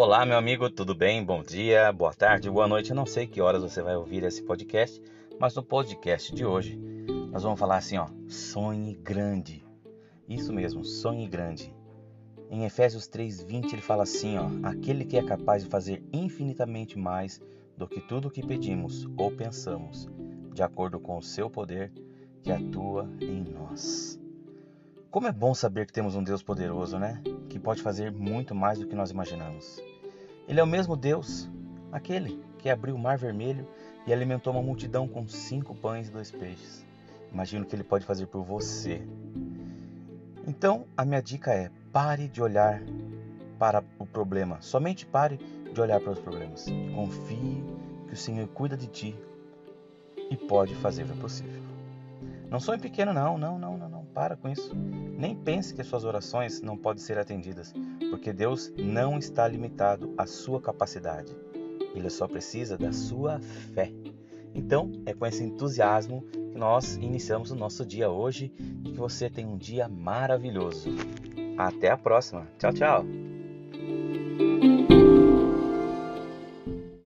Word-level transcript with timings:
Olá, 0.00 0.24
meu 0.24 0.38
amigo, 0.38 0.70
tudo 0.70 0.94
bem? 0.94 1.24
Bom 1.24 1.42
dia, 1.42 1.92
boa 1.92 2.14
tarde, 2.14 2.48
boa 2.48 2.68
noite. 2.68 2.90
Eu 2.90 2.94
não 2.94 3.04
sei 3.04 3.26
que 3.26 3.40
horas 3.40 3.64
você 3.64 3.82
vai 3.82 3.96
ouvir 3.96 4.22
esse 4.22 4.40
podcast, 4.40 5.02
mas 5.40 5.56
no 5.56 5.62
podcast 5.64 6.32
de 6.32 6.44
hoje 6.44 6.78
nós 7.32 7.42
vamos 7.42 7.58
falar 7.58 7.78
assim, 7.78 7.98
ó, 7.98 8.06
sonhe 8.28 8.94
grande. 8.94 9.66
Isso 10.28 10.52
mesmo, 10.52 10.84
sonhe 10.84 11.26
grande. 11.26 11.74
Em 12.48 12.64
Efésios 12.64 13.08
3:20 13.08 13.72
ele 13.72 13.82
fala 13.82 14.04
assim, 14.04 14.38
ó, 14.38 14.46
aquele 14.62 15.04
que 15.04 15.18
é 15.18 15.22
capaz 15.24 15.64
de 15.64 15.68
fazer 15.68 16.00
infinitamente 16.12 16.96
mais 16.96 17.42
do 17.76 17.88
que 17.88 18.00
tudo 18.00 18.28
o 18.28 18.30
que 18.30 18.46
pedimos 18.46 19.04
ou 19.16 19.32
pensamos, 19.32 20.08
de 20.54 20.62
acordo 20.62 21.00
com 21.00 21.18
o 21.18 21.22
seu 21.22 21.50
poder 21.50 21.92
que 22.40 22.52
atua 22.52 23.10
em 23.20 23.42
nós. 23.42 24.16
Como 25.10 25.26
é 25.26 25.32
bom 25.32 25.54
saber 25.54 25.86
que 25.86 25.92
temos 25.92 26.14
um 26.14 26.22
Deus 26.22 26.42
poderoso, 26.42 26.98
né? 26.98 27.20
Que 27.48 27.58
pode 27.58 27.82
fazer 27.82 28.12
muito 28.12 28.54
mais 28.54 28.78
do 28.78 28.86
que 28.86 28.94
nós 28.94 29.10
imaginamos. 29.10 29.82
Ele 30.48 30.60
é 30.60 30.62
o 30.62 30.66
mesmo 30.66 30.96
Deus, 30.96 31.48
aquele 31.92 32.42
que 32.58 32.70
abriu 32.70 32.94
o 32.94 32.98
mar 32.98 33.18
vermelho 33.18 33.68
e 34.06 34.12
alimentou 34.12 34.52
uma 34.52 34.62
multidão 34.62 35.06
com 35.06 35.28
cinco 35.28 35.74
pães 35.74 36.08
e 36.08 36.10
dois 36.10 36.30
peixes. 36.30 36.84
Imagino 37.30 37.66
que 37.66 37.76
ele 37.76 37.84
pode 37.84 38.06
fazer 38.06 38.26
por 38.26 38.42
você. 38.42 39.02
Então, 40.46 40.86
a 40.96 41.04
minha 41.04 41.20
dica 41.20 41.52
é: 41.52 41.70
pare 41.92 42.26
de 42.26 42.42
olhar 42.42 42.82
para 43.58 43.84
o 43.98 44.06
problema. 44.06 44.62
Somente 44.62 45.04
pare 45.04 45.38
de 45.72 45.80
olhar 45.80 46.00
para 46.00 46.12
os 46.12 46.18
problemas. 46.18 46.66
Confie 46.94 47.62
que 48.06 48.14
o 48.14 48.16
Senhor 48.16 48.48
cuida 48.48 48.76
de 48.76 48.86
ti 48.86 49.14
e 50.30 50.36
pode 50.36 50.74
fazer 50.76 51.04
o 51.04 51.16
possível. 51.16 51.62
Não 52.48 52.58
sonhe 52.58 52.80
pequeno, 52.80 53.12
não, 53.12 53.36
não, 53.36 53.58
não, 53.58 53.76
não, 53.76 53.88
não. 53.90 53.97
Para 54.18 54.36
com 54.36 54.48
isso. 54.48 54.74
Nem 54.74 55.36
pense 55.36 55.72
que 55.72 55.80
as 55.80 55.86
suas 55.86 56.02
orações 56.02 56.60
não 56.60 56.76
podem 56.76 57.00
ser 57.00 57.18
atendidas, 57.18 57.72
porque 58.10 58.32
Deus 58.32 58.72
não 58.76 59.16
está 59.16 59.46
limitado 59.46 60.12
à 60.18 60.26
sua 60.26 60.60
capacidade. 60.60 61.32
Ele 61.94 62.10
só 62.10 62.26
precisa 62.26 62.76
da 62.76 62.92
sua 62.92 63.38
fé. 63.72 63.92
Então, 64.56 64.90
é 65.06 65.14
com 65.14 65.24
esse 65.24 65.44
entusiasmo 65.44 66.22
que 66.50 66.58
nós 66.58 66.96
iniciamos 66.96 67.52
o 67.52 67.54
nosso 67.54 67.86
dia 67.86 68.10
hoje 68.10 68.52
e 68.84 68.90
que 68.90 68.98
você 68.98 69.30
tenha 69.30 69.46
um 69.46 69.56
dia 69.56 69.88
maravilhoso. 69.88 70.90
Até 71.56 71.88
a 71.88 71.96
próxima. 71.96 72.44
Tchau, 72.58 72.72
tchau. 72.72 73.27